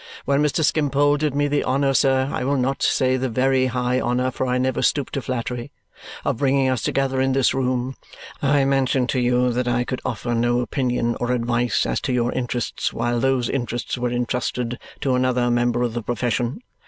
When 0.25 0.41
Mr. 0.41 0.63
Skimpole 0.65 1.17
did 1.17 1.35
me 1.35 1.47
the 1.47 1.63
honour, 1.63 1.93
sir 1.93 2.27
I 2.33 2.43
will 2.43 2.57
not 2.57 2.81
say 2.81 3.17
the 3.17 3.29
very 3.29 3.67
high 3.67 4.01
honour, 4.01 4.31
for 4.31 4.47
I 4.47 4.57
never 4.57 4.81
stoop 4.81 5.11
to 5.11 5.21
flattery 5.21 5.71
of 6.25 6.37
bringing 6.37 6.67
us 6.69 6.81
together 6.81 7.21
in 7.21 7.33
this 7.33 7.53
room, 7.53 7.95
I 8.41 8.65
mentioned 8.65 9.09
to 9.09 9.19
you 9.19 9.53
that 9.53 9.67
I 9.67 9.83
could 9.83 10.01
offer 10.03 10.33
no 10.33 10.61
opinion 10.61 11.15
or 11.19 11.29
advice 11.31 11.85
as 11.85 12.01
to 12.01 12.13
your 12.13 12.31
interests 12.31 12.91
while 12.91 13.19
those 13.19 13.47
interests 13.47 13.95
were 13.95 14.09
entrusted 14.09 14.79
to 15.01 15.13
another 15.13 15.51
member 15.51 15.83
of 15.83 15.93
the 15.93 16.01
profession. 16.01 16.61